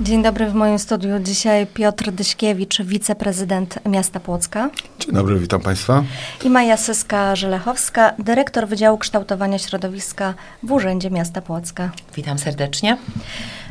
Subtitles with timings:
[0.00, 1.18] Dzień dobry w moim studiu.
[1.18, 4.70] Dzisiaj Piotr Dyśkiewicz, wiceprezydent miasta Płocka.
[4.98, 6.04] Dzień dobry, witam Państwa.
[6.44, 11.90] I Maja Syska-Żelechowska, dyrektor Wydziału Kształtowania Środowiska w Urzędzie Miasta Płocka.
[12.16, 12.96] Witam serdecznie.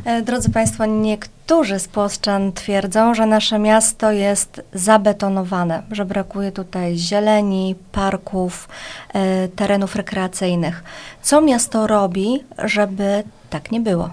[0.05, 6.98] E, drodzy Państwo, niektórzy z Płoszczan twierdzą, że nasze miasto jest zabetonowane, że brakuje tutaj
[6.98, 8.70] zieleni, parków,
[9.14, 10.84] e, terenów rekreacyjnych.
[11.21, 14.09] Co miasto robi, żeby tak nie było?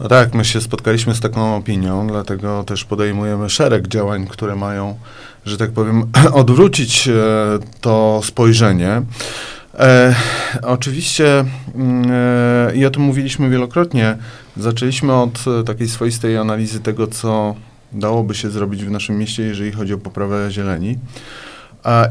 [0.00, 4.98] No tak, my się spotkaliśmy z taką opinią, dlatego też podejmujemy szereg działań, które mają,
[5.44, 7.12] że tak powiem, odwrócić e,
[7.80, 9.02] to spojrzenie.
[9.74, 10.14] E,
[10.62, 14.16] oczywiście, mm, e, i o tym mówiliśmy wielokrotnie,
[14.56, 17.54] zaczęliśmy od e, takiej swoistej analizy tego, co
[17.92, 20.98] dałoby się zrobić w naszym mieście, jeżeli chodzi o poprawę zieleni.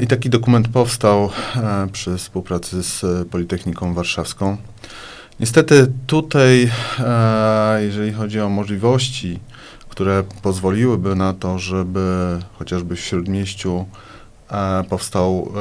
[0.00, 4.56] I taki dokument powstał e, przy współpracy z Politechniką Warszawską.
[5.40, 9.38] Niestety tutaj, e, jeżeli chodzi o możliwości,
[9.88, 13.86] które pozwoliłyby na to, żeby chociażby w Śródmieściu
[14.50, 15.52] e, powstał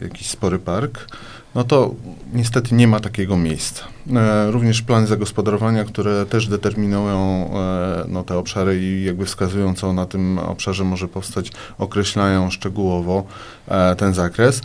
[0.00, 1.06] e, jakiś spory park,
[1.54, 1.94] no to
[2.32, 3.84] niestety nie ma takiego miejsca.
[4.16, 9.92] E, również plany zagospodarowania, które też determinują e, no, te obszary i jakby wskazują, co
[9.92, 13.24] na tym obszarze może powstać, określają szczegółowo
[13.68, 14.62] e, ten zakres.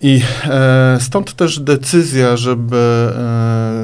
[0.00, 0.22] I
[1.00, 3.12] stąd też decyzja, żeby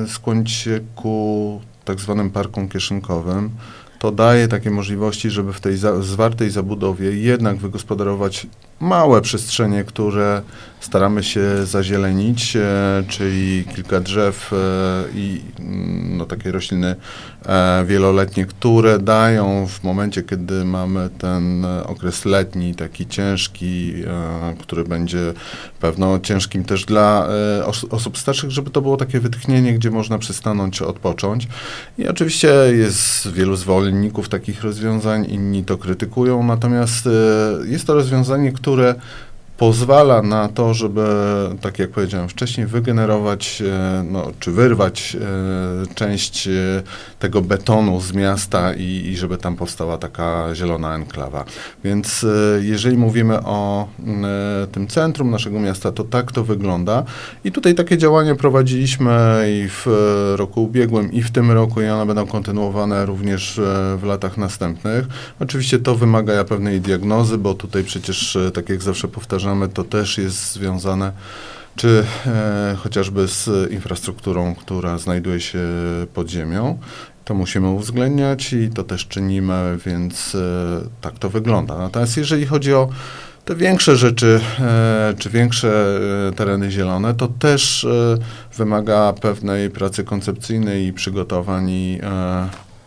[0.08, 3.50] skłonić się ku tak zwanym parkom kieszynkowym,
[3.98, 8.46] to daje takie możliwości, żeby w tej za, zwartej zabudowie jednak wygospodarować
[8.80, 10.42] małe przestrzenie, które
[10.80, 14.56] staramy się zazielenić, e, czyli kilka drzew e,
[15.14, 16.96] i mm, no, takie rośliny
[17.46, 24.84] e, wieloletnie, które dają w momencie, kiedy mamy ten okres letni, taki ciężki, e, który
[24.84, 25.32] będzie
[25.80, 30.18] pewno ciężkim też dla e, os osób starszych, żeby to było takie wytchnienie, gdzie można
[30.18, 31.48] przystanąć, odpocząć.
[31.98, 37.10] I oczywiście jest wielu zwolenników takich rozwiązań, inni to krytykują, natomiast e,
[37.66, 38.94] jest to rozwiązanie, które które
[39.60, 41.06] pozwala na to, żeby,
[41.60, 46.50] tak jak powiedziałem wcześniej, wygenerować, e, no, czy wyrwać e, część e,
[47.18, 51.44] tego betonu z miasta i, i żeby tam powstała taka zielona enklawa.
[51.84, 52.26] Więc
[52.60, 53.88] jeżeli mówimy o
[54.72, 57.04] tym centrum naszego miasta, to tak to wygląda.
[57.44, 59.86] I tutaj takie działania prowadziliśmy i w
[60.36, 63.60] roku ubiegłym, i w tym roku, i one będą kontynuowane również
[63.98, 65.06] w latach następnych.
[65.40, 70.52] Oczywiście to wymaga pewnej diagnozy, bo tutaj przecież, tak jak zawsze powtarzam, to też jest
[70.52, 71.12] związane
[71.76, 75.58] czy e, chociażby z infrastrukturą, która znajduje się
[76.14, 76.78] pod ziemią.
[77.24, 80.38] To musimy uwzględniać i to też czynimy, więc e,
[81.00, 81.78] tak to wygląda.
[81.78, 82.88] Natomiast jeżeli chodzi o
[83.44, 88.16] te większe rzeczy, e, czy większe e, tereny zielone, to też e,
[88.56, 92.00] wymaga pewnej pracy koncepcyjnej i przygotowań i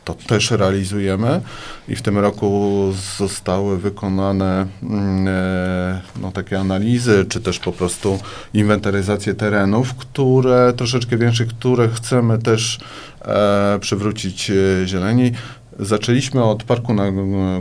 [0.03, 1.41] to też realizujemy
[1.87, 8.19] i w tym roku zostały wykonane mm, e, no, takie analizy, czy też po prostu
[8.53, 12.79] inwentaryzacje terenów, które troszeczkę większych, które chcemy też
[13.21, 14.53] e, przywrócić e,
[14.87, 15.31] zieleni.
[15.79, 17.03] Zaczęliśmy od parku na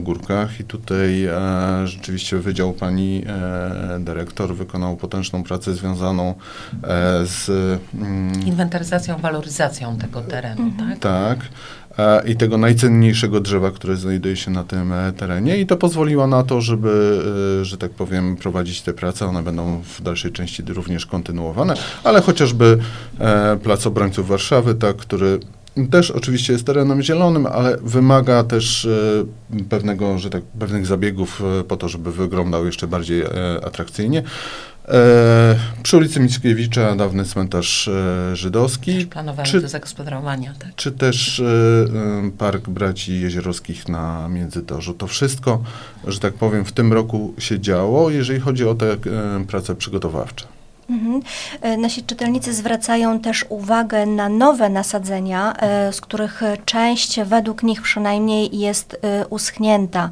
[0.00, 1.36] górkach i tutaj e,
[1.84, 6.34] rzeczywiście Wydział Pani e, Dyrektor wykonał potężną pracę związaną
[6.82, 7.48] e, z...
[7.94, 10.90] Mm, Inwentaryzacją, waloryzacją tego terenu, mhm.
[10.90, 10.98] tak?
[11.00, 11.48] Tak
[12.26, 16.42] i tego najcenniejszego drzewa, które znajduje się na tym e, terenie i to pozwoliło na
[16.42, 17.22] to, żeby,
[17.60, 19.26] e, że tak powiem, prowadzić te prace.
[19.26, 22.78] One będą w dalszej części również kontynuowane, ale chociażby
[23.18, 25.40] e, Plac Obrońców Warszawy, tak, który
[25.90, 28.88] też oczywiście jest terenem zielonym, ale wymaga też
[29.68, 33.24] pewnego, że tak, pewnych zabiegów po to, żeby wyglądał jeszcze bardziej
[33.64, 34.22] atrakcyjnie.
[34.88, 39.06] E, przy ulicy Mickiewicza dawny cmentarz e, żydowski.
[39.06, 40.74] Planowany czy, do zagospodarowania, tak.
[40.76, 44.94] Czy też e, e, Park Braci Jeziorowskich na Międzytorzu.
[44.94, 45.62] To wszystko,
[46.06, 48.98] że tak powiem, w tym roku się działo, jeżeli chodzi o te e,
[49.48, 50.46] prace przygotowawcze.
[50.90, 51.22] Mhm.
[51.60, 57.82] E, nasi czytelnicy zwracają też uwagę na nowe nasadzenia, e, z których część według nich
[57.82, 60.10] przynajmniej jest e, uschnięta,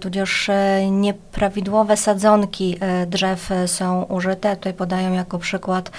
[0.00, 0.50] tudzież
[0.90, 4.56] nieprawidłowe sadzonki drzew są użyte.
[4.56, 5.90] Tutaj podają jako przykład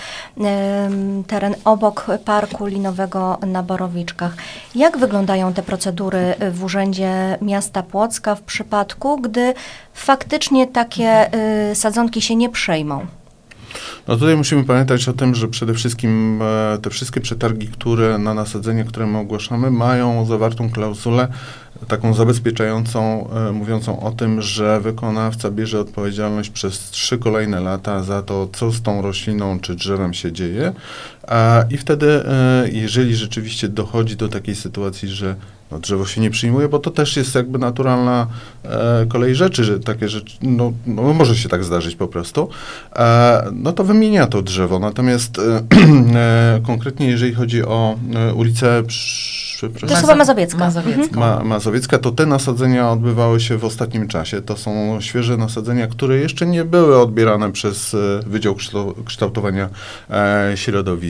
[1.28, 4.34] teren obok parku linowego na Borowiczkach.
[4.76, 9.54] Jak wyglądają te procedury w Urzędzie Miasta Płocka w przypadku, gdy
[9.94, 11.32] faktycznie takie
[11.74, 13.21] sadzonki się nie przejmą?
[14.08, 18.34] No tutaj musimy pamiętać o tym, że przede wszystkim e, te wszystkie przetargi, które na
[18.34, 21.28] nasadzenie, które my ogłaszamy, mają zawartą klauzulę
[21.88, 28.22] taką zabezpieczającą, e, mówiącą o tym, że wykonawca bierze odpowiedzialność przez trzy kolejne lata za
[28.22, 30.74] to, co z tą rośliną czy drzewem się dzieje.
[31.28, 35.36] A, I wtedy, e, jeżeli rzeczywiście dochodzi do takiej sytuacji, że
[35.72, 38.28] no, drzewo się nie przyjmuje, bo to też jest jakby naturalna
[38.64, 42.50] e, kolej rzeczy, że takie rzeczy, no, no może się tak zdarzyć po prostu,
[42.96, 44.80] e, no to wymienia to drzewo.
[44.80, 45.64] Natomiast e,
[46.16, 48.84] e konkretnie jeżeli chodzi o e, ulicę.
[49.62, 50.58] To jest chyba Mazowiecka.
[50.58, 51.20] Mazowiecka.
[51.20, 54.42] Ma, Mazowiecka, to te nasadzenia odbywały się w ostatnim czasie.
[54.42, 57.96] To są świeże nasadzenia, które jeszcze nie były odbierane przez
[58.26, 58.56] Wydział
[59.06, 59.70] Kształtowania
[60.10, 60.58] e,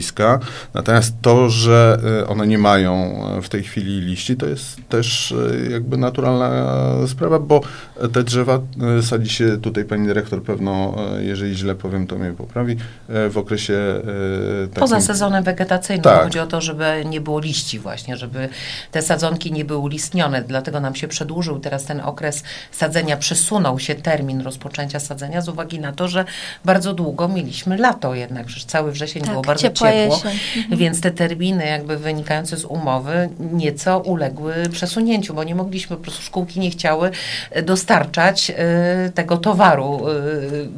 [0.02, 0.38] Środowiska.
[0.74, 5.34] Natomiast to, że e, one nie mają w tej chwili liści, to jest też
[5.70, 6.50] jakby naturalna
[7.06, 7.60] sprawa, bo
[8.12, 8.60] te drzewa
[9.02, 12.76] sadzi się tutaj pani dyrektor pewno, jeżeli źle powiem, to mnie poprawi,
[13.30, 13.78] w okresie
[14.68, 14.80] takim...
[14.80, 16.02] Poza sezonem wegetacyjnym.
[16.02, 16.24] Tak.
[16.24, 18.48] Chodzi o to, żeby nie było liści właśnie, żeby
[18.90, 23.94] te sadzonki nie były ulistnione, dlatego nam się przedłużył teraz ten okres sadzenia, przesunął się
[23.94, 26.24] termin rozpoczęcia sadzenia z uwagi na to, że
[26.64, 30.38] bardzo długo mieliśmy lato jednak, przecież cały wrzesień tak, było bardzo mhm.
[30.70, 36.22] więc te terminy jakby wynikające z umowy nieco uległy przesunięciu, bo nie mogliśmy, po prostu
[36.22, 37.10] szkółki nie chciały
[37.50, 40.12] e, dostarczać y, tego towaru y,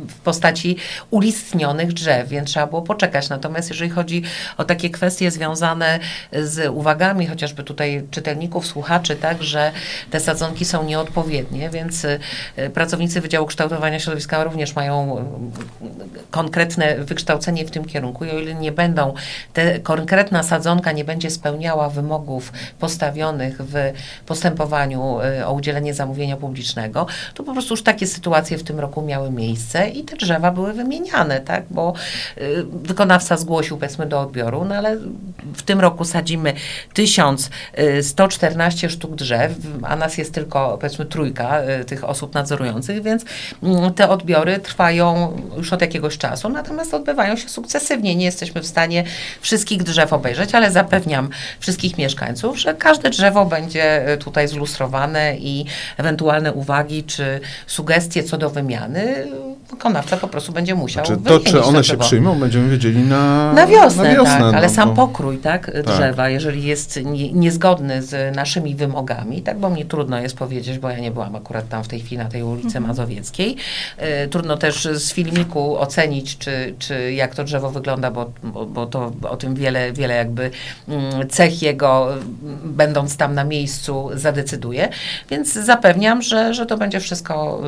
[0.08, 0.76] w postaci
[1.11, 3.28] ulistnionych drzew, więc trzeba było poczekać.
[3.28, 4.22] Natomiast jeżeli chodzi
[4.56, 5.99] o takie kwestie związane
[6.32, 9.72] z uwagami, chociaż chociażby tutaj czytelników, słuchaczy, tak, że
[10.10, 12.06] te sadzonki są nieodpowiednie, więc
[12.75, 15.90] pracownicy Wydziału Kształtowania Środowiska również mają y,
[16.31, 19.04] konkretne wykształcenie w tym kierunku i o ile nie będą,
[19.53, 23.75] te konkretna sadzonka nie będzie spełniała wymogów postawionych w
[24.27, 29.03] postępowaniu y, o udzielenie zamówienia publicznego, to po prostu już takie sytuacje w tym roku
[29.03, 31.95] miały miejsce i te drzewa były wymieniane, tak, bo
[32.73, 34.97] wykonawca zgłosił powiedzmy do odbioru, no ale
[35.55, 36.53] w tym roku sadzimy
[36.95, 37.51] tysiąc
[38.03, 39.53] 114 y, sztuk drzew,
[39.83, 43.25] a nas jest tylko powiedzmy trójka tych osób nadzorujących, więc
[43.62, 48.17] mm, te odbiory trwają już od jakiegoś czasu, natomiast odbywają się sukcesywnie.
[48.17, 48.94] Nie jesteśmy w stanie
[49.41, 51.31] wszystkich drzew obejrzeć, ale zapewniam
[51.61, 58.38] wszystkich mieszkańców, że każde drzewo będzie y, tutaj zlustrowane i ewentualne uwagi czy sugestie co
[58.38, 59.26] do wymiany
[59.75, 63.67] wykonawca po prostu będzie musiał znaczy, To, czy one się przyjmą, będziemy wiedzieli na, na
[63.67, 64.03] wiosnę.
[64.03, 65.06] Na wiosnę tak, ale no, sam bo...
[65.06, 70.21] pokrój tak, tak, drzewa, jeżeli jest nie, niezgodny z naszymi wymogami, tak, bo mnie trudno
[70.21, 72.85] jest powiedzieć, bo ja nie byłam akurat tam w tej chwili na tej ulicy mhm.
[72.87, 73.56] Mazowieckiej.
[74.25, 78.87] Y, trudno też z filmiku ocenić, czy, czy jak to drzewo wygląda, bo, bo, bo
[78.87, 80.50] to o tym wiele, wiele jakby
[80.88, 82.09] mm, cech jego,
[82.65, 84.88] będąc tam na miejscu, zadecyduje.
[85.31, 87.61] Więc zapewniam, że, że to będzie wszystko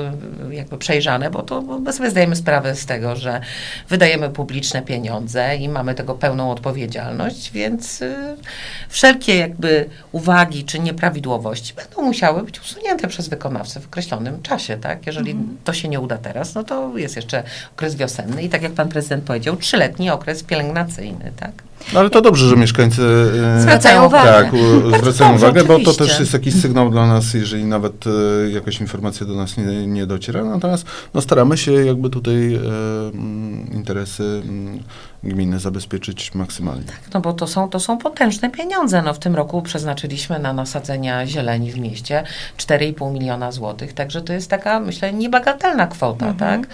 [0.50, 3.40] y, jakby przejrzane, bo to bo sobie zdajemy sprawę z tego, że
[3.88, 8.36] wydajemy publiczne pieniądze i mamy tego pełną odpowiedzialność, więc y,
[8.88, 15.06] wszelkie jakby uwagi czy nieprawidłowości będą musiały być usunięte przez wykonawcę w określonym czasie, tak?
[15.06, 15.56] Jeżeli mhm.
[15.64, 17.42] to się nie uda teraz, no to jest jeszcze
[17.74, 21.65] okres wiosenny i tak jak pan prezydent powiedział, trzyletni okres pielęgnacyjny, tak?
[21.92, 23.02] No ale to dobrze, że mieszkańcy
[23.56, 24.32] e, zwracają uwagę.
[24.32, 24.52] Tak,
[24.98, 29.26] zwracają uwagę, bo to też jest jakiś sygnał dla nas, jeżeli nawet e, jakaś informacja
[29.26, 30.44] do nas nie, nie dociera.
[30.44, 32.60] Natomiast no, staramy się jakby tutaj e,
[33.72, 34.42] interesy
[35.26, 36.84] gminy zabezpieczyć maksymalnie.
[36.84, 39.02] Tak, no bo to są, to są potężne pieniądze.
[39.02, 42.24] No w tym roku przeznaczyliśmy na nasadzenia zieleni w mieście
[42.58, 46.62] 4,5 miliona złotych, także to jest taka, myślę, niebagatelna kwota, mhm.
[46.62, 46.70] tak?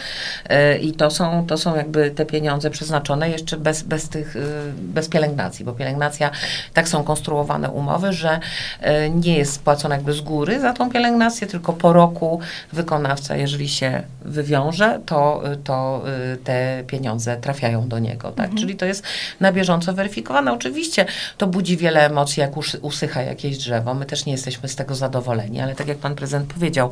[0.81, 4.37] I to są, to są jakby te pieniądze przeznaczone jeszcze bez, bez tych
[4.77, 6.31] bez pielęgnacji, bo pielęgnacja,
[6.75, 8.41] tak są konstruowane umowy, że
[8.81, 12.41] e, nie jest płacona jakby z góry za tą pielęgnację, tylko po roku
[12.73, 18.42] wykonawca, jeżeli się wywiąże, to, to e, te pieniądze trafiają do niego, tak?
[18.45, 18.59] Mhm.
[18.59, 19.05] Czyli to jest
[19.41, 20.53] na bieżąco weryfikowane.
[20.53, 21.07] Oczywiście
[21.39, 22.51] to budzi wiele emocji, jak
[22.83, 23.95] usycha jakieś drzewo.
[23.95, 26.91] My też nie jesteśmy z tego zadowoleni, ale tak jak pan prezydent powiedział,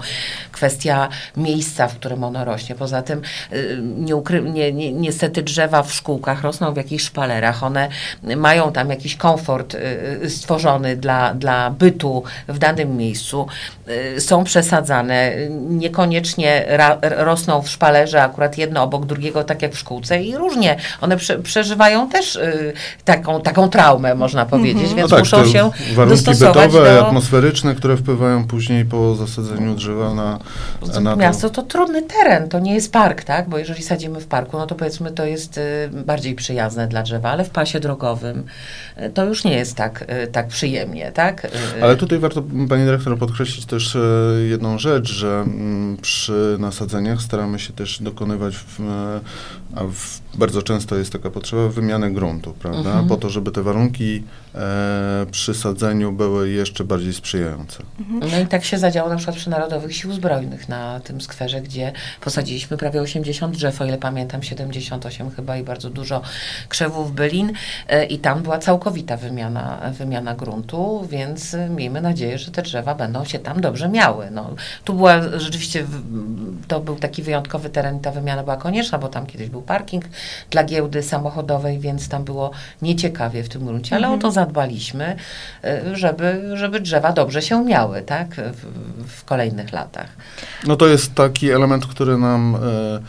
[0.52, 2.74] kwestia miejsca, w którym ono rośnie.
[2.74, 7.62] Poza tym e, nie ukry- nie, nie, niestety drzewa w szkółkach rosną w jakichś szpalerach.
[7.62, 7.88] One
[8.36, 9.78] mają tam jakiś komfort y,
[10.24, 13.46] y, stworzony dla, dla bytu w danym miejscu,
[14.16, 15.32] y, są przesadzane,
[15.68, 20.76] niekoniecznie ra, rosną w szpalerze akurat jedno obok drugiego, tak jak w szkółce i różnie.
[21.00, 22.38] One prze, przeżywają też
[23.04, 24.96] taką, taką traumę, można powiedzieć, mhm.
[24.96, 27.06] więc no tak, muszą się warunki bytowe, do...
[27.06, 30.38] atmosferyczne, które wpływają później po zasadzeniu drzewa na,
[31.00, 31.16] na to.
[31.16, 33.48] Miasto to trudny teren, to nie jest park, tak?
[33.48, 35.60] Bo jeżeli sadzimy w parku, no to powiedzmy to jest
[35.92, 38.44] bardziej przyjazne dla drzewa, ale w pasie drogowym,
[38.96, 41.46] e, to już nie jest tak, tak przyjemnie, tak?
[41.82, 43.96] Ale tutaj warto, Pani Dyrektor, podkreślić też
[44.48, 48.80] jedną rzecz, że mm, przy nasadzeniach staramy się też dokonywać, w,
[49.92, 52.90] w, bardzo często jest tak taka potrzeba wymiany gruntu, prawda?
[52.90, 53.08] Mhm.
[53.08, 54.22] Po to, żeby te warunki
[54.54, 57.82] e, przy sadzeniu były jeszcze bardziej sprzyjające.
[58.00, 58.30] Mhm.
[58.32, 61.92] No i tak się zadziało na przykład przy Narodowych Sił Zbrojnych na tym skwerze, gdzie
[62.20, 66.22] posadziliśmy prawie 80 drzew, o ile pamiętam, 78 chyba i bardzo dużo
[66.68, 67.52] krzewów bylin
[67.88, 73.24] e, i tam była całkowita wymiana, wymiana gruntu, więc miejmy nadzieję, że te drzewa będą
[73.24, 74.30] się tam dobrze miały.
[74.30, 74.50] No,
[74.84, 75.86] tu była rzeczywiście,
[76.68, 80.04] to był taki wyjątkowy teren i ta wymiana była konieczna, bo tam kiedyś był parking
[80.50, 82.50] dla giełdy samochodowej, więc tam było
[82.82, 84.18] nieciekawie w tym gruncie, ale mhm.
[84.18, 85.16] o to zadbaliśmy,
[85.64, 88.66] e, żeby, żeby drzewa dobrze się miały, tak, w,
[89.08, 90.08] w kolejnych latach.
[90.66, 92.56] No to jest taki element, który nam...
[92.62, 93.00] E,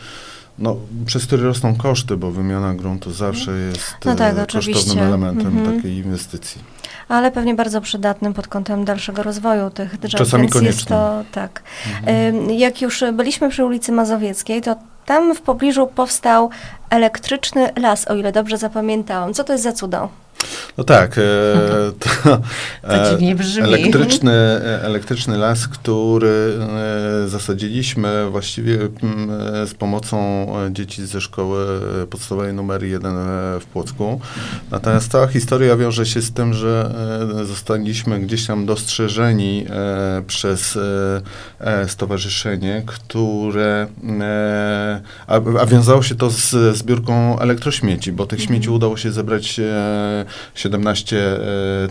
[0.58, 0.76] no,
[1.06, 3.70] przez który rosną koszty, bo wymiana gruntu zawsze mhm.
[3.70, 5.76] jest no tak, e, kosztownym elementem mhm.
[5.76, 6.62] takiej inwestycji.
[7.08, 10.18] Ale pewnie bardzo przydatnym pod kątem dalszego rozwoju tych drzew.
[10.18, 10.66] Czasami koniecznym.
[10.66, 11.62] Jest to, tak.
[11.86, 12.50] Mhm.
[12.50, 16.50] Jak już byliśmy przy ulicy Mazowieckiej, to tam w pobliżu powstał
[16.90, 19.34] elektryczny las, o ile dobrze zapamiętałam.
[19.34, 20.21] Co to jest za cudo?
[20.78, 21.18] No tak.
[21.18, 21.22] E,
[21.98, 22.08] to,
[22.88, 23.62] to dziwnie brzmi.
[23.62, 26.58] Elektryczny, e, elektryczny las, który
[27.24, 33.14] e, zasadziliśmy właściwie e, z pomocą e, dzieci ze szkoły podstawowej numer 1
[33.60, 34.20] w Płocku.
[34.70, 36.94] Natomiast cała historia wiąże się z tym, że
[37.40, 39.66] e, zostaliśmy gdzieś tam dostrzeżeni
[40.26, 40.78] przez
[41.86, 43.86] stowarzyszenie, które
[45.26, 48.48] a, a, wiązało się to z zbiórką elektrośmieci, bo tych mhm.
[48.48, 49.60] śmieci udało się zebrać
[50.54, 51.38] 17 e,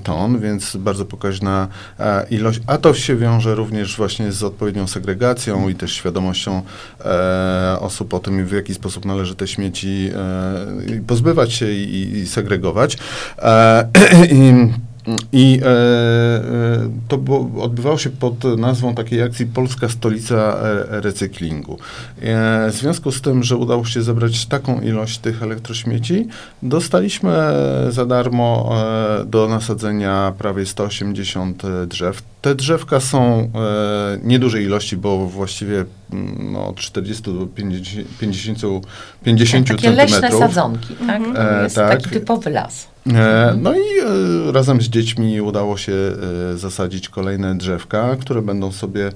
[0.04, 1.68] ton, więc bardzo pokaźna
[2.00, 6.62] e, ilość, a to się wiąże również właśnie z odpowiednią segregacją i też świadomością
[7.06, 10.12] e, osób o tym, w jaki sposób należy te śmieci
[11.08, 12.98] pozbywać się i, segregować.
[15.34, 17.20] i e, e, to
[17.62, 20.58] odbywało się pod nazwą takiej akcji Polska Stolica
[20.90, 21.78] Recyklingu.
[22.22, 26.28] E, w związku z tym, że udało się zebrać taką ilość tych elektrośmieci,
[26.64, 27.32] dostaliśmy
[27.90, 28.76] za darmo
[29.22, 32.24] e, do nasadzenia prawie 180 drzew.
[32.42, 33.50] Te drzewka są e,
[34.24, 35.86] niedużej ilości, bo właściwie
[36.40, 38.60] no, od 40 do 50, 50,
[39.24, 40.22] 50 Takie centymetrów.
[40.22, 41.22] leśne sadzonki, tak?
[41.22, 41.36] Mhm.
[41.36, 41.90] To jest tak.
[41.90, 42.92] taki typowy las.
[43.08, 48.72] E, no i e, razem z dziećmi udało się e, zasadzić kolejne drzewka, które będą
[48.72, 49.12] sobie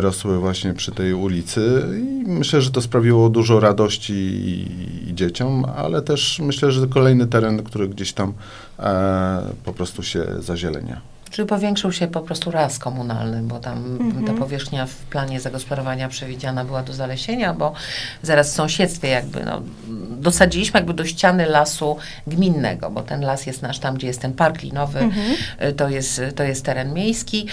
[0.00, 6.02] rosły właśnie przy tej ulicy i myślę, że to sprawiło dużo radości i, dzieciom, ale
[6.02, 8.32] też myślę, że kolejny teren, który gdzieś tam
[9.64, 11.00] po prostu się zazielenia.
[11.30, 14.24] Czyli powiększył się po prostu raz komunalny, bo tam mhm.
[14.26, 17.72] ta powierzchnia w planie zagospodarowania przewidziana była do zalesienia, bo
[18.22, 19.62] zaraz w sąsiedztwie jakby no,
[20.10, 21.96] dosadziliśmy jakby do ściany lasu
[22.26, 25.26] gminnego, bo ten las jest nasz tam, gdzie jest ten park linowy, mhm.
[25.62, 27.46] Y, to, jest, to jest teren miejski.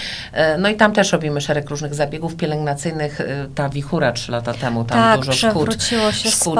[0.54, 3.20] Y, no i tam też robimy szereg różnych zabiegów pielęgnacyjnych.
[3.20, 5.76] Y, ta wichura trzy lata temu tam tak, dużo szkód,
[6.12, 6.58] szkód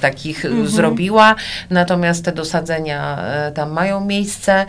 [0.00, 0.68] takich mhm.
[0.68, 1.34] zrobiła.
[1.70, 3.18] Natomiast te dosadzenia
[3.54, 4.66] tam mają miejsce.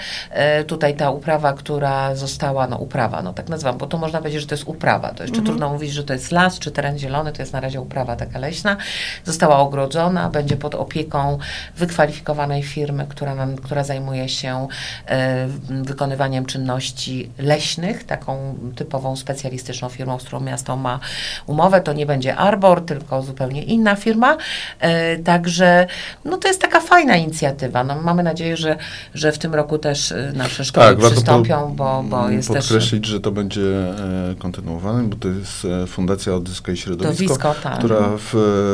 [0.68, 4.42] Tutaj ta uprawa, która która została, no uprawa, no tak nazywam, bo to można powiedzieć,
[4.42, 5.10] że to jest uprawa.
[5.10, 5.46] To jeszcze mhm.
[5.46, 8.40] trudno mówić, że to jest las czy teren zielony, to jest na razie uprawa taka
[8.40, 8.78] leśna.
[9.24, 11.38] Została ogrodzona, będzie pod opieką
[11.78, 14.68] wykwalifikowanej firmy, która, nam, która zajmuje się
[15.08, 21.00] e, wykonywaniem czynności leśnych, taką typową specjalistyczną firmą, z którą miasto ma
[21.48, 21.82] umowę.
[21.82, 24.38] To nie będzie Arbor, tylko zupełnie inna firma.
[24.80, 25.88] E, także
[26.26, 27.84] no to jest taka fajna inicjatywa.
[27.84, 28.78] No, mamy nadzieję, że,
[29.14, 33.12] że w tym roku też e, nasze szkoły tak, przystąpią bo, bo jest podkreślić, też...
[33.12, 37.78] że to będzie e, kontynuowane, bo to jest e, Fundacja Odzyskaj Środowisko, tak.
[37.78, 38.34] która w,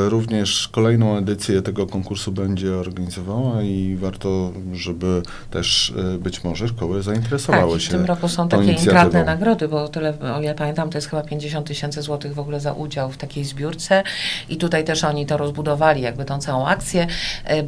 [0.10, 7.03] również kolejną edycję tego konkursu będzie organizowała i warto, żeby też e, być może szkoły
[7.03, 10.89] zainteresowały tak, się w tym roku są takie intratne nagrody, bo tyle, o ile pamiętam,
[10.89, 14.03] to jest chyba 50 tysięcy złotych w ogóle za udział w takiej zbiórce
[14.50, 17.08] i tutaj też oni to rozbudowali, jakby tą całą akcję,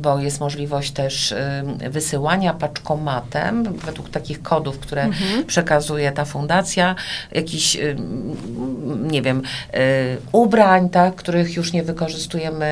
[0.02, 1.34] bo jest możliwość też
[1.90, 5.46] wysyłania paczkomatem według takich kodów, które mhm.
[5.46, 6.96] przekazuje ta fundacja,
[7.32, 7.96] jakiś, y,
[9.02, 9.42] nie wiem,
[9.74, 9.78] y,
[10.32, 12.66] ubrań, tak, których już nie wykorzystujemy,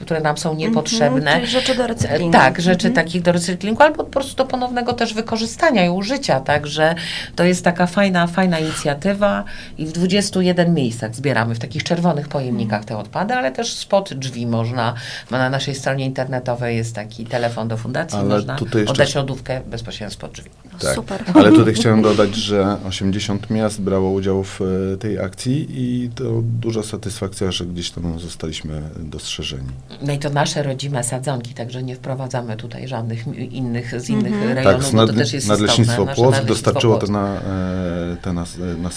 [0.00, 1.30] y, które nam są niepotrzebne.
[1.30, 2.32] Mhm, rzeczy do recyklingu.
[2.32, 3.06] Tak, rzeczy mhm.
[3.06, 6.94] takich do recyklingu, albo po prostu do ponownego też wykorzystania i użycia, także
[7.36, 9.44] to jest taka fajna, fajna inicjatywa
[9.78, 14.46] i w 21 miejscach zbieramy w takich czerwonych pojemnikach te odpady, ale też spod drzwi
[14.46, 14.94] można,
[15.30, 20.32] na naszej stronie internetowej jest taki telefon do fundacji, ale można oddać lodówkę bezpośrednio spod
[20.32, 20.50] drzwi.
[20.80, 20.94] Tak.
[20.94, 21.24] Super.
[21.34, 26.10] Ale Ale tutaj chciałem dodać, że 80 miast brało udział w e, tej akcji i
[26.14, 29.68] to duża satysfakcja, że gdzieś tam zostaliśmy dostrzeżeni.
[30.02, 34.54] No i to nasze rodzime sadzonki, także nie wprowadzamy tutaj żadnych innych z innych -hmm.
[34.54, 38.90] rejonów, tak, bo to też jest Nadleśnictwo Płock dostarczyło te, na, e, te nas, na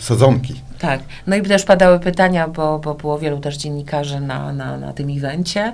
[0.00, 0.54] sadzonki.
[0.78, 4.92] Tak, no i też padały pytania, bo, bo było wielu też dziennikarzy na, na, na
[4.92, 5.72] tym evencie,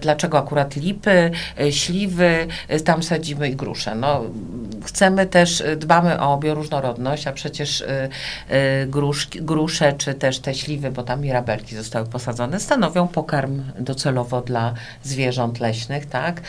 [0.00, 1.30] dlaczego akurat lipy,
[1.70, 2.46] śliwy,
[2.84, 3.94] tam sadzimy i grusze.
[3.94, 4.24] No,
[4.84, 8.08] chcemy też, y, dbamy o bioróżnorodność, a przecież y,
[8.50, 14.40] y, grusz, grusze czy też te śliwy, bo tam mirabelki zostały posadzone, stanowią pokarm docelowo
[14.40, 16.40] dla zwierząt leśnych, tak?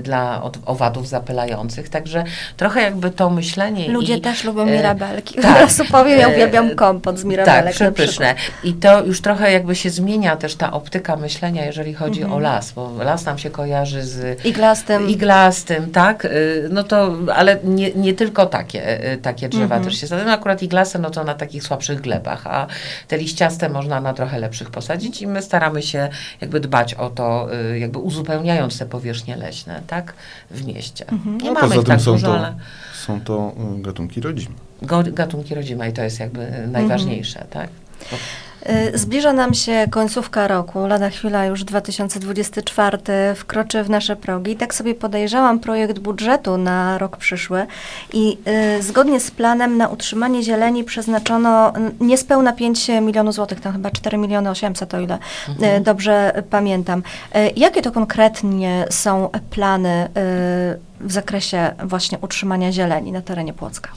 [0.00, 1.88] Dla owadów zapylających.
[1.88, 2.24] Także
[2.56, 3.88] trochę jakby to myślenie.
[3.88, 5.34] Ludzie i, też lubią mirabelki.
[5.34, 5.44] Tak.
[5.54, 7.64] Teraz powiem, ja uwielbiam kompot z mirabelek.
[7.64, 8.34] Tak, przepyszne.
[8.64, 12.36] I to już trochę jakby się zmienia też ta optyka myślenia, jeżeli chodzi mhm.
[12.36, 16.28] o las, bo las nam się kojarzy z iglastym, iglastym tak?
[16.70, 19.84] No to, ale nie, nie tylko takie, e, takie drzewa mhm.
[19.84, 20.30] też się sadzają.
[20.30, 22.66] Akurat iglasy, no to na takich słabszych glebach, a
[23.08, 26.08] te liściaste można na trochę lepszych posadzić i my staramy się
[26.40, 30.14] jakby dbać o to, e, jakby uzupełniając te powierzchnie leśne, tak,
[30.50, 31.04] w mieście.
[31.08, 31.38] Mhm.
[31.38, 32.54] Nie no, mamy ich tak są dużo, to, ale...
[32.94, 34.54] Są to e, gatunki rodzime.
[35.12, 37.50] Gatunki rodzime i to jest jakby najważniejsze, mhm.
[37.52, 37.70] tak?
[38.10, 38.16] Bo...
[38.68, 42.98] Y, zbliża nam się końcówka roku, lada chwila już 2024
[43.36, 44.56] wkroczy w nasze progi.
[44.56, 47.66] Tak sobie podejrzałam projekt budżetu na rok przyszły
[48.12, 48.38] i
[48.78, 54.18] y, zgodnie z planem na utrzymanie zieleni przeznaczono niespełna 5 milionów złotych, tam chyba 4
[54.18, 55.82] miliony 800, o ile y, mhm.
[55.82, 57.02] dobrze pamiętam.
[57.36, 60.08] Y, jakie to konkretnie są plany
[60.74, 63.90] y, w zakresie właśnie utrzymania zieleni na terenie Płocka?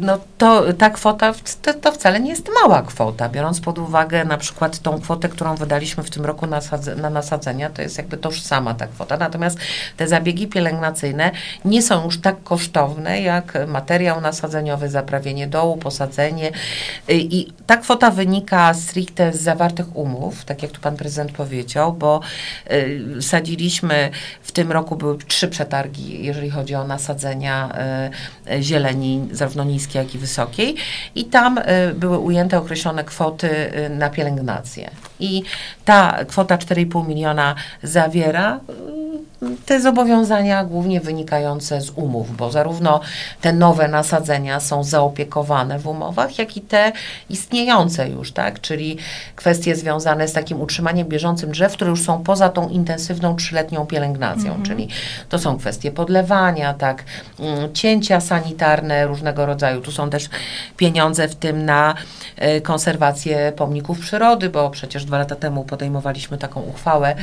[0.00, 4.38] No to ta kwota to, to, wcale nie jest mała kwota, biorąc pod uwagę na
[4.38, 6.60] przykład tą kwotę, którą wydaliśmy w tym roku na,
[6.96, 9.16] na nasadzenia, to jest jakby tożsama ta kwota.
[9.16, 9.58] Natomiast
[9.96, 11.30] te zabiegi pielęgnacyjne
[11.64, 16.50] nie są już tak kosztowne jak materiał nasadzeniowy, zaprawienie dołu, posadzenie
[17.08, 22.20] i ta kwota wynika stricte z zawartych umów, tak jak tu pan prezydent powiedział, bo
[22.70, 24.10] y, sadziliśmy
[24.42, 28.10] w tym roku były trzy przetargi jeżeli chodzi o nasadzenia e,
[28.50, 30.76] e, zieleni, zarówno niskiej, jak i wysokiej.
[31.14, 33.50] I tam e, były ujęte określone kwoty
[33.90, 34.90] na pielęgnację.
[35.20, 35.42] I
[35.84, 38.60] ta kwota 4,5 miliona zawiera
[39.66, 43.00] te zobowiązania głównie wynikające z umów, bo zarówno
[43.40, 46.92] te nowe nasadzenia są zaopiekowane w umowach, jak i te
[47.30, 48.60] istniejące już, tak?
[48.60, 48.98] Czyli
[49.36, 54.46] kwestie związane z takim utrzymaniem bieżącym drzew, które już są poza tą intensywną trzyletnią pielęgnacją,
[54.46, 54.62] mhm.
[54.62, 54.88] czyli
[55.28, 57.04] to są kwestie podlewania, tak,
[57.40, 59.80] mm, cięcia sanitarne różnego rodzaju.
[59.80, 60.28] Tu są też
[60.76, 61.94] pieniądze w tym na
[62.36, 67.14] e, konserwację pomników przyrody, bo przecież dwa lata temu podejmowaliśmy taką uchwałę,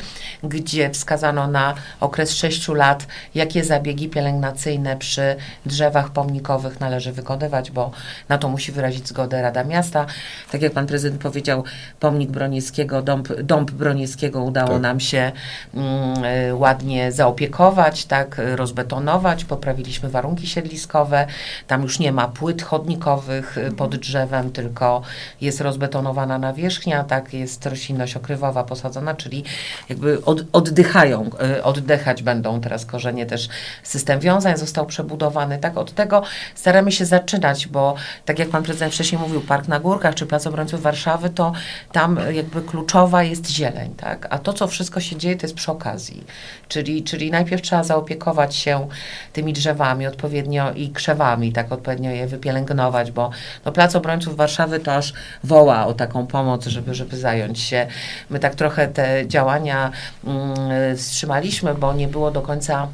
[0.44, 5.36] gdzie wskazano na okres 6 lat, jakie zabiegi pielęgnacyjne przy
[5.66, 7.92] drzewach pomnikowych należy wykonywać, bo
[8.30, 10.06] na to musi wyrazić zgodę Rada Miasta.
[10.52, 11.64] Tak jak pan prezydent powiedział,
[12.00, 14.82] pomnik Bronieckiego, dąb, dąb Bronieckiego udało tak.
[14.82, 15.32] nam się
[15.74, 21.28] mm, y, ładnie zaopiekować, tak, rozbetonować, poprawiliśmy warunki siedliskowe,
[21.68, 25.02] tam już nie ma płyt chodnikowych y, pod drzewem, tylko
[25.42, 29.44] jest rozbetonowana nawierzchnia, tak, jest roślinność okrywowa posadzona, czyli
[29.90, 33.50] jakby od, oddychają, y, oddychają oddychać będą teraz korzenie, też
[33.84, 35.58] system wiązań został przebudowany.
[35.58, 36.24] Tak, od tego
[36.56, 40.48] staramy się zaczynać, bo tak jak pan prezydent wcześniej mówił, Park na Górkach czy Plac
[40.48, 41.54] Obrońców Warszawy, to
[41.92, 45.72] tam jakby kluczowa jest zieleń, tak, a to, co wszystko się dzieje, to jest przy
[45.72, 46.24] okazji.
[46.68, 48.88] Czyli, czyli najpierw trzeba zaopiekować się
[49.34, 53.30] tymi drzewami odpowiednio i krzewami, tak odpowiednio je wypielęgnować, bo
[53.66, 57.88] no, Plac Obrońców Warszawy to aż woła o taką pomoc, żeby, żeby zająć się.
[58.30, 59.92] My tak trochę te działania
[60.24, 62.88] mm, wstrzymaliśmy, bo nie było do końca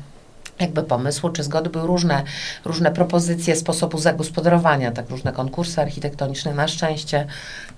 [0.60, 1.70] jakby pomysłu czy zgody.
[1.70, 2.24] Były różne,
[2.66, 6.54] różne propozycje sposobu zagospodarowania, tak różne konkursy architektoniczne.
[6.54, 7.28] Na szczęście,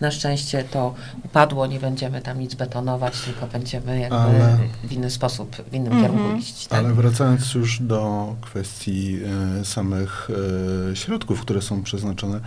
[0.01, 0.93] na szczęście to
[1.25, 5.93] upadło, nie będziemy tam nic betonować, tylko będziemy jakby ale, w inny sposób, w innym
[5.93, 6.01] -hmm.
[6.01, 6.67] kierunku iść.
[6.67, 6.79] Tak?
[6.79, 9.19] Ale wracając już do kwestii
[9.61, 10.29] e, samych
[10.91, 12.39] e, środków, które są przeznaczone,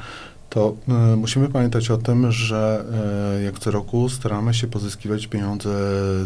[0.55, 0.75] to
[1.13, 2.85] y, musimy pamiętać o tym, że
[3.41, 5.71] y, jak co roku staramy się pozyskiwać pieniądze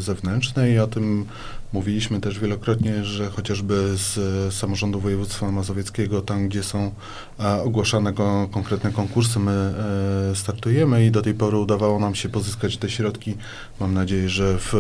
[0.01, 1.27] zewnętrzne i o tym
[1.73, 4.17] mówiliśmy też wielokrotnie, że chociażby z
[4.49, 6.91] y, samorządu województwa mazowieckiego, tam gdzie są
[7.65, 9.75] ogłaszane go, konkretne konkursy, my
[10.35, 13.37] startujemy i do tej pory udawało nam się pozyskać te środki.
[13.81, 14.75] Mam nadzieję, że w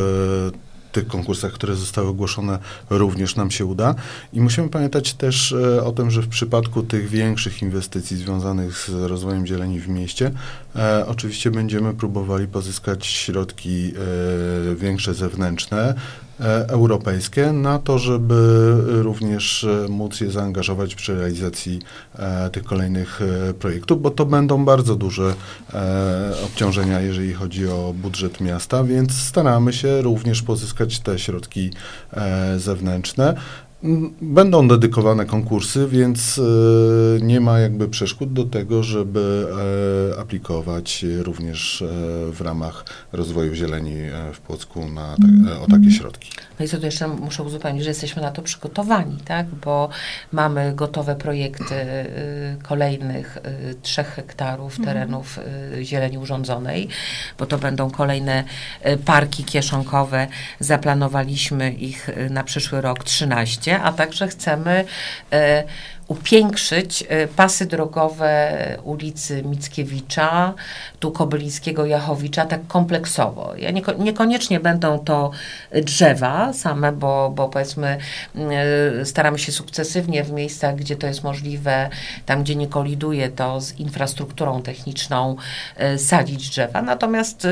[0.98, 2.58] tych konkursach, które zostały ogłoszone,
[2.90, 3.94] również nam się uda.
[4.32, 8.88] I musimy pamiętać też e, o tym, że w przypadku tych większych inwestycji związanych z
[8.88, 10.30] rozwojem zieleni w mieście,
[10.76, 13.92] e, oczywiście będziemy próbowali pozyskać środki
[14.72, 15.94] e, większe zewnętrzne,
[16.68, 21.78] europejskie na to, żeby również móc je zaangażować przy realizacji
[22.52, 23.20] tych kolejnych
[23.58, 25.34] projektów, bo to będą bardzo duże
[26.44, 31.70] obciążenia, jeżeli chodzi o budżet miasta, więc staramy się również pozyskać te środki
[32.56, 33.34] zewnętrzne.
[34.22, 36.42] Będą dedykowane konkursy, więc e,
[37.24, 39.46] nie ma jakby przeszkód do tego, żeby
[40.16, 41.86] e, aplikować również e,
[42.32, 43.94] w ramach rozwoju zieleni
[44.34, 46.30] w Płocku na te, o takie środki.
[46.58, 49.46] No i co tu jeszcze muszę uzupełnić, że jesteśmy na to przygotowani, tak?
[49.46, 49.88] Bo
[50.32, 51.74] mamy gotowe projekty
[52.62, 53.38] kolejnych
[53.82, 54.86] trzech hektarów mhm.
[54.88, 55.38] terenów
[55.82, 56.88] zieleni urządzonej,
[57.38, 58.44] bo to będą kolejne
[59.04, 60.26] parki kieszonkowe.
[60.60, 64.84] Zaplanowaliśmy ich na przyszły rok 13 a także chcemy
[65.32, 65.64] e,
[66.08, 68.52] upiększyć e, pasy drogowe
[68.84, 70.54] ulicy Mickiewicza,
[71.00, 73.52] tu Kobylińskiego, Jachowicza, tak kompleksowo.
[73.56, 75.30] Ja nieko, niekoniecznie będą to
[75.72, 77.98] drzewa same, bo, bo powiedzmy
[79.00, 81.90] e, staramy się sukcesywnie w miejscach, gdzie to jest możliwe,
[82.26, 85.36] tam gdzie nie koliduje to z infrastrukturą techniczną,
[85.76, 86.82] e, sadzić drzewa.
[86.82, 87.46] Natomiast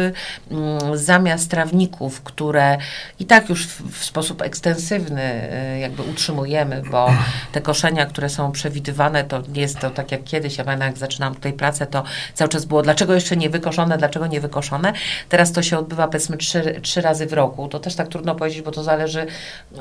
[0.95, 2.79] zamiast trawników, które
[3.21, 5.49] i tak już w, w sposób ekstensywny
[5.81, 7.11] jakby utrzymujemy, bo
[7.53, 10.99] te koszenia, które są przewidywane, to nie jest to tak jak kiedyś, ja pamiętam jak
[10.99, 12.03] zaczynałam tutaj pracę, to
[12.35, 14.93] cały czas było, dlaczego jeszcze nie wykoszone, dlaczego nie wykoszone.
[15.29, 17.69] Teraz to się odbywa powiedzmy trzy, trzy razy w roku.
[17.69, 19.27] To też tak trudno powiedzieć, bo to zależy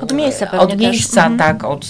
[0.00, 1.32] od miejsca pewnie Od miejsca, też.
[1.32, 1.38] Mhm.
[1.38, 1.86] tak, od,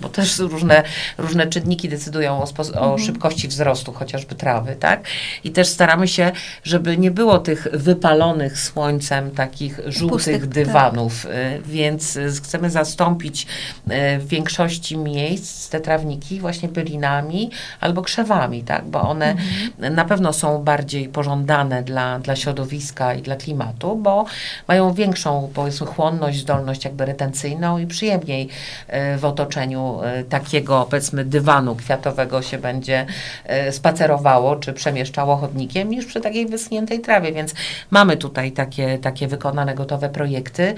[0.00, 0.82] bo też różne,
[1.18, 2.98] różne czynniki decydują o, spo, o mhm.
[2.98, 5.04] szybkości wzrostu chociażby trawy, tak?
[5.44, 6.32] I też staramy się,
[6.64, 10.50] żeby nie było tych wypalonych słońcem takich żółtych Pustych, tak.
[10.50, 11.62] dywanów, tak.
[11.62, 13.46] więc chcemy zastąpić
[13.86, 18.84] y, w większości miejsc te trawniki właśnie bylinami albo krzewami, tak?
[18.84, 19.94] bo one mhm.
[19.94, 24.24] na pewno są bardziej pożądane dla, dla środowiska i dla klimatu, bo
[24.68, 28.48] mają większą powiedzmy chłonność, zdolność jakby retencyjną i przyjemniej
[28.88, 33.06] e, w otoczeniu e, takiego powiedzmy dywanu kwiatowego się będzie
[33.44, 37.54] e, spacerowało czy przemieszczało chodnikiem niż przy takiej wyschniętej trawie, więc
[37.90, 40.74] mamy tutaj takie, takie wykonane gotowe projekty.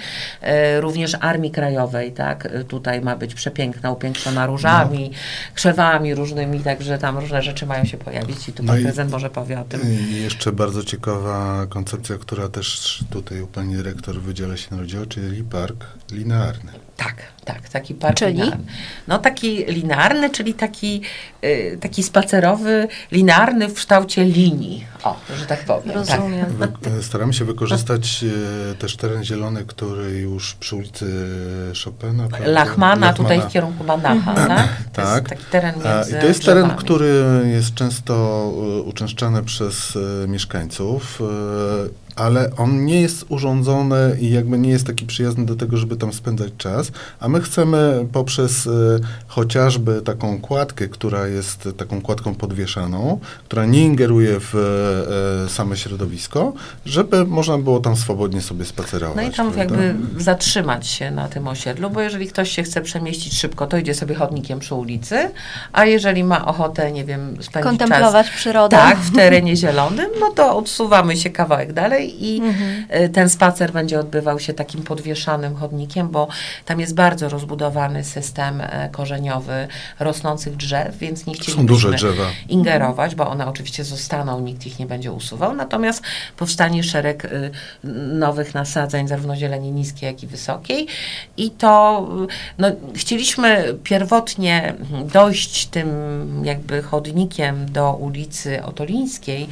[0.81, 2.49] Również Armii Krajowej, tak?
[2.69, 5.17] Tutaj ma być przepiękna, upiększona różami, no
[5.55, 9.31] krzewami różnymi, także tam różne rzeczy mają się pojawić i tu no pan prezydent może
[9.31, 9.81] powie o tym.
[9.83, 15.07] I jeszcze bardzo ciekawa koncepcja, która też tutaj u pani dyrektor w Wydziale się narodziła,
[15.07, 16.73] czyli park linearny.
[16.97, 18.33] Tak, tak, taki park czyli?
[18.33, 18.65] linearny.
[19.09, 21.03] No taki linearny, czyli taki,
[21.45, 24.87] y, taki spacerowy, linearny w kształcie linii.
[25.05, 25.95] O, że tak powiem.
[25.95, 26.47] Rozumiem.
[26.61, 26.79] Tak.
[26.79, 28.25] Wy, staramy się wykorzystać
[28.73, 31.07] y, też teren zielony, który już przy ulicy
[31.85, 32.23] Chopina.
[32.23, 34.69] Lachmana, Lachmana, tutaj w kierunku Banacha, mhm.
[34.93, 35.22] tak?
[35.23, 35.39] Tak.
[35.39, 36.69] Taki teren między I to jest drzewami.
[36.69, 38.45] teren, który jest często
[38.79, 41.23] y, uczęszczany przez y, mieszkańców.
[42.13, 45.97] Y, ale on nie jest urządzony i jakby nie jest taki przyjazny do tego, żeby
[45.97, 52.35] tam spędzać czas, a my chcemy poprzez y, chociażby taką kładkę, która jest taką kładką
[52.35, 54.55] podwieszaną, która nie ingeruje w
[55.47, 56.53] y, same środowisko,
[56.87, 59.17] żeby można było tam swobodnie sobie spacerować.
[59.17, 59.61] No i tam prawda?
[59.83, 59.95] jakby
[60.25, 64.15] zatrzymać się na tym osiedlu, bo jeżeli ktoś się chce przemieścić szybko, to idzie sobie
[64.15, 65.31] chodnikiem przy ulicy,
[65.73, 68.77] a jeżeli ma ochotę, nie wiem, spędzić Kontemplować czas, przyrodę.
[68.77, 72.87] Tak, w terenie zielonym, no to odsuwamy się kawałek dalej i mhm.
[72.89, 76.29] E, ten spacer będzie odbywał się takim podwieszanym chodnikiem, bo
[76.65, 79.69] tam jest bardzo rozbudowany system e, korzeniowy
[80.01, 82.25] rosnących drzew, więc nie chcielibyśmy Są duże drzewa.
[82.49, 86.03] ingerować, bo one oczywiście zostaną, nikt ich nie będzie usuwał, natomiast
[86.37, 87.51] powstanie szereg y,
[88.13, 90.87] nowych nasadzeń, zarówno zieleni niskiej, jak i wysokiej
[91.37, 92.07] i to
[92.59, 94.75] no, chcieliśmy pierwotnie
[95.13, 95.89] dojść tym
[96.45, 99.49] jakby chodnikiem do ulicy Otolińskiej,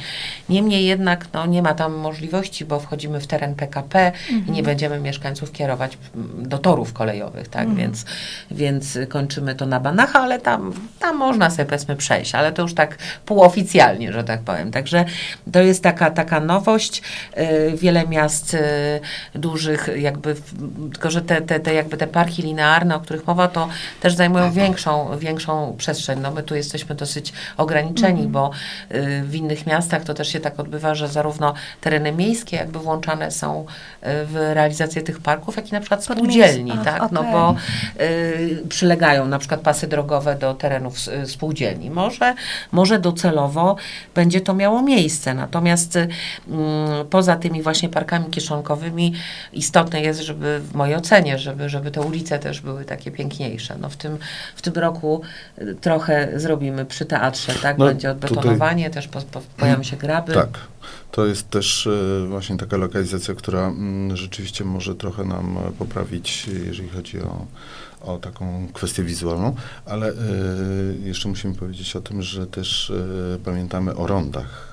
[0.49, 4.47] niemniej jednak no, nie ma tam możliwości, bo wchodzimy w teren PKP mhm.
[4.47, 5.97] i nie będziemy mieszkańców kierować
[6.37, 7.77] do torów kolejowych, tak, mhm.
[7.77, 8.05] więc,
[8.51, 12.73] więc kończymy to na Banacha, ale tam, tam można sobie powiedzmy przejść, ale to już
[12.73, 14.71] tak półoficjalnie, że tak powiem.
[14.71, 15.05] Także
[15.51, 17.01] to jest taka, taka nowość.
[17.37, 18.59] Y, wiele miast y,
[19.35, 20.35] dużych jakby,
[20.91, 23.69] tylko że te, te, te jakby te parki linearne, o których mowa, to
[24.01, 26.19] też zajmują większą, większą przestrzeń.
[26.19, 28.31] No my tu jesteśmy dosyć ograniczeni, mhm.
[28.31, 28.51] bo
[28.91, 33.31] y, w innych miastach to też się tak odbywa, że zarówno tereny miejskie jakby włączane
[33.31, 33.65] są
[34.01, 37.03] w realizację tych parków, jak i na przykład spółdzielni, Ach, tak?
[37.03, 37.09] Okay.
[37.11, 37.55] No bo
[38.03, 41.89] y, przylegają na przykład pasy drogowe do terenów spółdzielni.
[41.89, 42.35] Może,
[42.71, 43.75] może docelowo
[44.15, 45.33] będzie to miało miejsce.
[45.33, 46.07] Natomiast y,
[47.09, 49.13] poza tymi właśnie parkami kieszonkowymi
[49.53, 53.75] istotne jest, żeby w mojej ocenie, żeby, żeby te ulice też były takie piękniejsze.
[53.81, 54.17] No w tym,
[54.55, 55.21] w tym roku
[55.81, 57.77] trochę zrobimy przy teatrze, tak?
[57.77, 59.03] No, będzie odbetonowanie, tutaj...
[59.03, 60.33] też po, po, pojawią się graby.
[60.33, 60.70] Tak
[61.11, 66.89] To jest też e, właśnie taka lokalizacja, która mm, rzeczywiście może trochę nam poprawić, jeżeli
[66.89, 67.45] chodzi o,
[68.01, 70.15] o taką kwestię wizualną, ale y,
[71.03, 72.93] jeszcze musimy powiedzieć o tym, że też
[73.43, 74.70] pamiętamy o rondach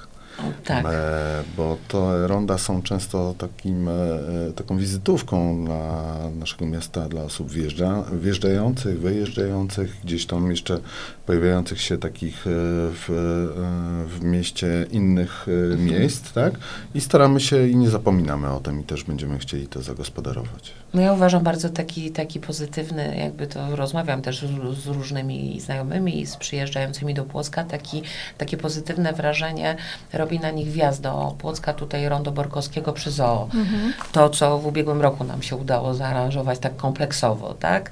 [0.65, 0.87] tak.
[0.87, 3.93] E, bo to ronda są często takim, e,
[4.57, 10.81] taką wizytówką dla naszego miasta, dla osób wjeżdża, wjeżdżających, wyjeżdżających, gdzieś tam jeszcze
[11.27, 12.51] pojawiających się takich e,
[12.93, 13.05] w,
[14.09, 15.85] w mieście innych mhm.
[15.85, 16.55] miejsc, tak?
[16.95, 20.73] I staramy się i nie zapominamy o tym i też będziemy chcieli to zagospodarować.
[20.95, 26.27] No ja uważam bardzo taki, taki pozytywny, jakby to rozmawiam też z, z różnymi znajomymi,
[26.27, 28.03] z przyjeżdżającymi do Płocka, taki,
[28.39, 29.77] takie pozytywne wrażenie
[30.13, 33.49] robi na nich wjazd do Płocka, tutaj Rondo Borkowskiego przy zoo.
[33.55, 33.93] Mhm.
[34.13, 37.91] To, co w ubiegłym roku nam się udało zaaranżować tak kompleksowo, tak?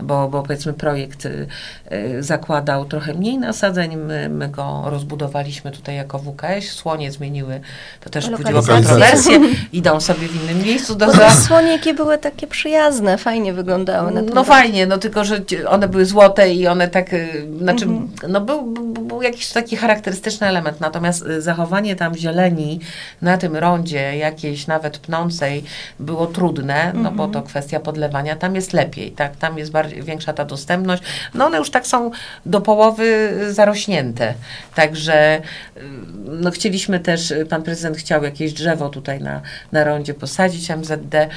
[0.00, 1.46] Bo, bo powiedzmy projekt y,
[1.92, 7.60] y, zakładał trochę mniej nasadzeń, my, my go rozbudowaliśmy tutaj jako WKS, słonie zmieniły,
[8.00, 9.40] to też budziło kontrowersje,
[9.72, 11.30] idą sobie w innym miejscu do zoo.
[11.30, 16.06] Słonie, jakie były takie przyjazne, fajnie wyglądały na No fajnie, no tylko, że one były
[16.06, 18.08] złote i one tak, y, znaczy, mhm.
[18.28, 22.80] no był, był, był jakiś taki charakterystyczny element, natomiast zachowanie tam zieleni
[23.22, 25.64] na tym rondzie, jakiejś nawet pnącej,
[26.00, 28.36] było trudne, no bo to kwestia podlewania.
[28.36, 29.36] Tam jest lepiej, tak?
[29.36, 31.02] Tam jest bardziej, większa ta dostępność.
[31.34, 32.10] No one już tak są
[32.46, 34.34] do połowy zarośnięte.
[34.74, 35.40] Także
[36.24, 39.40] no chcieliśmy też, pan prezydent chciał jakieś drzewo tutaj na,
[39.72, 41.28] na rondzie posadzić, MZD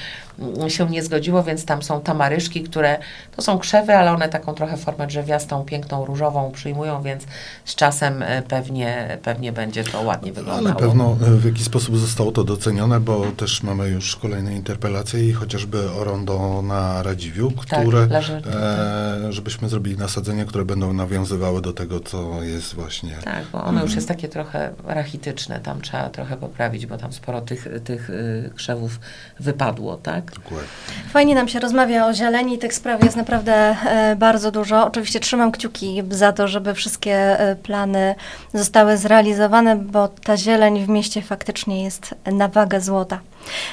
[0.68, 2.98] się nie zgodziło, więc tam są tamaryszki, które
[3.36, 7.24] to są krzewy, ale one taką trochę formę drzewiastą, piękną, różową przyjmują, więc
[7.66, 10.70] z czasem e, pewnie, pewnie będzie to ładnie wyglądało.
[10.70, 15.30] Na pewno e, w jakiś sposób zostało to docenione, bo też mamy już kolejne interpelacje
[15.30, 18.24] i chociażby o rondo na Radziwiu, tak, które, tak,
[18.54, 23.16] e, żebyśmy zrobili nasadzenia, które będą nawiązywały do tego, co jest właśnie.
[23.24, 23.96] Tak, bo ono już mhm.
[23.96, 29.00] jest takie trochę rachityczne, tam trzeba trochę poprawić, bo tam sporo tych, tych y, krzewów
[29.40, 30.31] wypadło, tak?
[30.36, 30.68] Dokładnie.
[31.10, 34.88] Fajnie nam się rozmawia o zieleni, tych spraw jest naprawdę e, bardzo dużo.
[34.88, 38.16] Oczywiście trzymam kciuki za to, żeby wszystkie e, plany
[38.54, 43.20] zostały zrealizowane, bo ta zieleń w mieście faktycznie jest na wagę złota.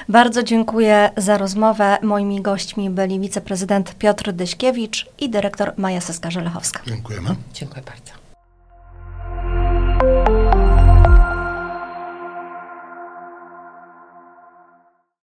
[0.08, 1.98] Bardzo dziękuję za rozmowę.
[2.02, 6.80] Moimi gośćmi byli wiceprezydent Piotr Dyśkiewicz i dyrektor Maja Seska-Żelechowska.
[6.86, 7.30] Dziękujemy.
[7.54, 8.17] Dziękuję bardzo.